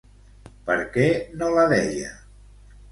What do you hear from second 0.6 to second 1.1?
Per què